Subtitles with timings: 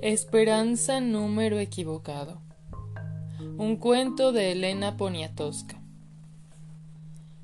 [0.00, 2.40] Esperanza número equivocado.
[3.56, 5.82] Un cuento de Elena Poniatowska.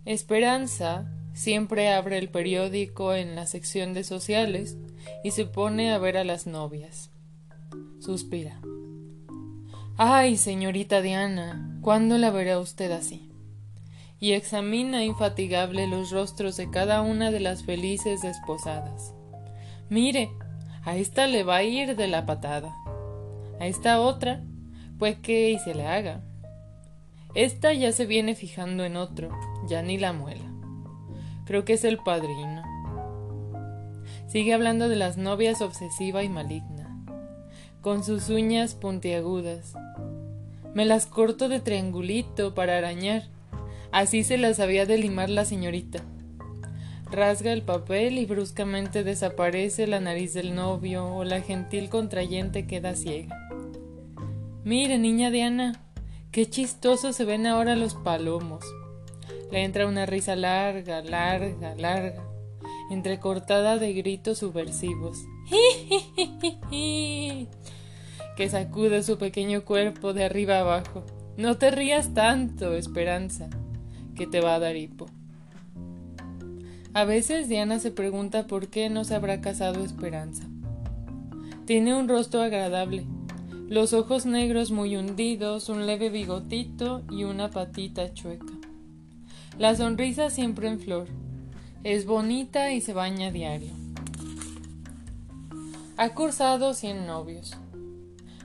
[0.05, 4.77] Esperanza siempre abre el periódico en la sección de sociales
[5.25, 7.11] y se pone a ver a las novias.
[7.99, 8.61] Suspira.
[9.97, 13.33] Ay, señorita Diana, ¿cuándo la verá usted así?
[14.21, 19.13] Y examina infatigable los rostros de cada una de las felices desposadas.
[19.91, 20.31] Mire,
[20.85, 22.77] a esta le va a ir de la patada.
[23.59, 24.43] A esta otra,
[24.99, 26.21] pues que y se le haga.
[27.35, 29.31] Esta ya se viene fijando en otro,
[29.67, 30.45] ya ni la muela.
[31.47, 32.63] Creo que es el padrino.
[34.29, 37.05] Sigue hablando de las novias obsesiva y maligna,
[37.81, 39.75] con sus uñas puntiagudas.
[40.75, 43.23] Me las corto de triangulito para arañar.
[43.91, 46.05] Así se las había de limar la señorita
[47.15, 52.95] rasga el papel y bruscamente desaparece la nariz del novio o la gentil contrayente queda
[52.95, 53.37] ciega.
[54.65, 55.81] Mire, niña Diana,
[56.31, 58.65] qué chistosos se ven ahora los palomos.
[59.53, 62.23] Le entra una risa larga, larga, larga,
[62.91, 65.19] entrecortada de gritos subversivos.
[68.37, 71.05] que sacude su pequeño cuerpo de arriba abajo.
[71.37, 73.49] No te rías tanto, Esperanza,
[74.15, 75.07] que te va a dar hipo.
[76.95, 80.45] A veces Diana se pregunta por qué no se habrá casado Esperanza.
[81.67, 83.05] Tiene un rostro agradable,
[83.69, 88.53] los ojos negros muy hundidos, un leve bigotito y una patita chueca.
[89.59, 91.09] La sonrisa siempre en flor.
[91.83, 93.73] Es bonita y se baña diario.
[95.97, 97.57] Ha cursado cien novios.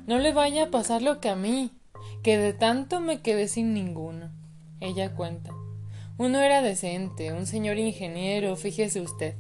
[0.08, 1.70] No le vaya a pasar lo que a mí,
[2.24, 4.32] que de tanto me quedé sin ninguno.
[4.80, 5.52] Ella cuenta.
[6.20, 9.36] Uno era decente, un señor ingeniero, fíjese usted.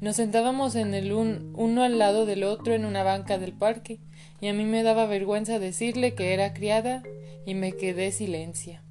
[0.00, 4.00] Nos sentábamos en el un, uno al lado del otro en una banca del parque,
[4.40, 7.04] y a mí me daba vergüenza decirle que era criada,
[7.46, 8.82] y me quedé silencia.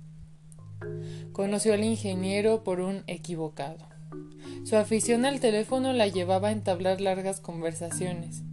[1.33, 3.89] Conoció al ingeniero por un equivocado.
[4.63, 8.43] Su afición al teléfono la llevaba a entablar largas conversaciones.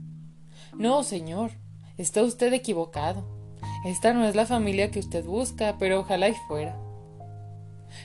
[0.76, 1.52] No, señor,
[1.96, 3.24] está usted equivocado.
[3.86, 6.83] Esta no es la familia que usted busca, pero ojalá y fuera.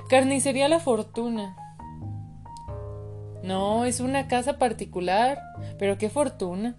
[0.09, 1.55] Carnicería La Fortuna.
[3.43, 5.39] No, es una casa particular,
[5.77, 6.75] pero qué fortuna.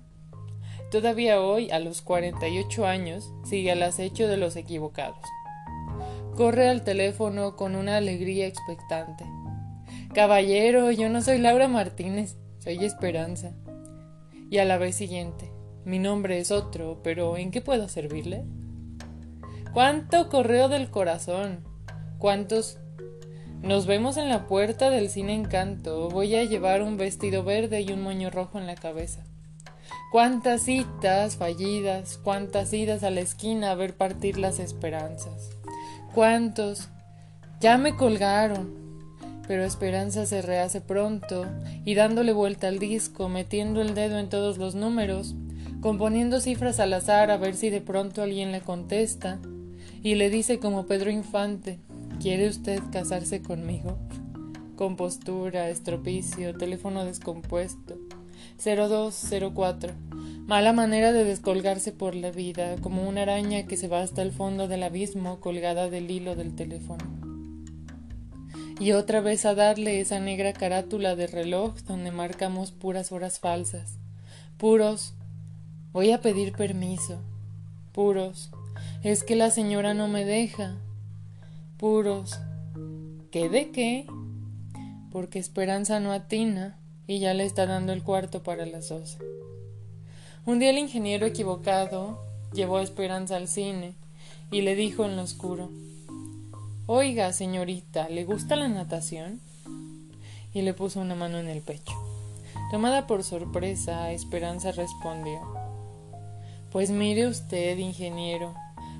[0.90, 5.24] Todavía hoy, a los 48 años, sigue al acecho de los equivocados.
[6.36, 9.24] Corre al teléfono con una alegría expectante.
[10.14, 13.52] Caballero, yo no soy Laura Martínez, soy Esperanza.
[14.50, 15.52] Y a la vez siguiente,
[15.84, 18.44] mi nombre es otro, pero ¿en qué puedo servirle?
[19.72, 21.64] ¿Cuánto correo del corazón?
[22.18, 22.80] ¿Cuántos
[23.62, 26.08] nos vemos en la puerta del cine Encanto.
[26.08, 29.24] Voy a llevar un vestido verde y un moño rojo en la cabeza.
[30.10, 35.50] Cuántas citas fallidas, cuántas idas a la esquina a ver partir las esperanzas.
[36.14, 36.88] Cuántos.
[37.60, 38.80] Ya me colgaron.
[39.46, 41.44] Pero Esperanza se rehace pronto
[41.84, 45.34] y dándole vuelta al disco, metiendo el dedo en todos los números,
[45.80, 49.40] componiendo cifras al azar a ver si de pronto alguien le contesta,
[50.04, 51.80] y le dice como Pedro Infante,
[52.20, 53.96] ¿Quiere usted casarse conmigo?
[54.76, 57.96] Compostura, estropicio, teléfono descompuesto.
[58.62, 59.94] 0204.
[60.46, 64.32] Mala manera de descolgarse por la vida, como una araña que se va hasta el
[64.32, 67.02] fondo del abismo colgada del hilo del teléfono.
[68.78, 73.96] Y otra vez a darle esa negra carátula de reloj donde marcamos puras horas falsas.
[74.58, 75.14] Puros.
[75.94, 77.22] Voy a pedir permiso.
[77.92, 78.50] Puros.
[79.02, 80.76] Es que la señora no me deja
[81.80, 82.38] puros.
[83.30, 84.06] ¿Qué de qué?
[85.10, 89.16] Porque Esperanza no atina y ya le está dando el cuarto para las doce.
[90.44, 93.94] Un día el ingeniero equivocado llevó a Esperanza al cine
[94.50, 95.70] y le dijo en lo oscuro
[96.84, 99.40] Oiga, señorita, ¿le gusta la natación?
[100.52, 101.94] Y le puso una mano en el pecho.
[102.70, 105.40] Tomada por sorpresa, Esperanza respondió
[106.72, 108.54] Pues mire usted, ingeniero,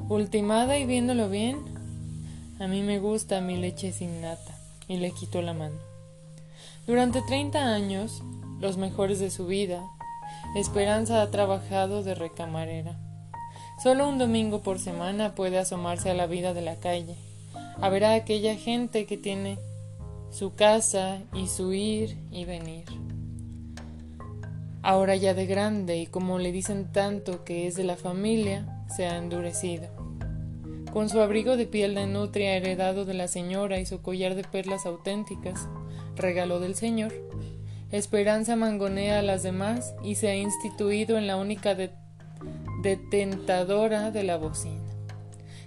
[0.08, 1.79] ultimada y viéndolo bien,
[2.60, 4.54] a mí me gusta mi leche sin nata.
[4.86, 5.76] Y le quitó la mano.
[6.86, 8.22] Durante treinta años,
[8.60, 9.82] los mejores de su vida,
[10.54, 12.98] Esperanza ha trabajado de recamarera.
[13.82, 17.14] Solo un domingo por semana puede asomarse a la vida de la calle,
[17.80, 19.58] a ver a aquella gente que tiene
[20.30, 22.84] su casa y su ir y venir.
[24.82, 29.06] Ahora ya de grande y como le dicen tanto que es de la familia, se
[29.06, 30.09] ha endurecido.
[30.92, 34.44] Con su abrigo de piel de nutria heredado de la señora y su collar de
[34.44, 35.68] perlas auténticas,
[36.16, 37.12] regalo del señor,
[37.92, 41.76] Esperanza mangonea a las demás y se ha instituido en la única
[42.82, 44.78] detentadora de la bocina.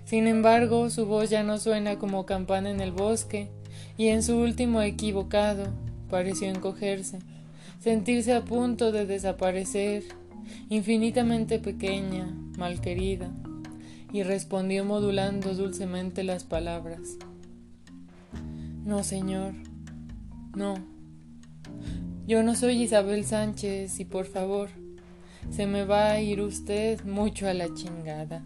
[0.06, 3.50] Sin embargo, su voz ya no suena como campana en el bosque,
[3.98, 5.68] y en su último equivocado
[6.10, 7.20] pareció encogerse,
[7.80, 10.04] sentirse a punto de desaparecer,
[10.70, 13.32] infinitamente pequeña, malquerida,
[14.14, 17.18] y respondió modulando dulcemente las palabras.
[18.86, 19.56] No, señor,
[20.56, 20.76] no.
[22.28, 24.70] Yo no soy Isabel Sánchez y por favor,
[25.50, 28.44] se me va a ir usted mucho a la chingada.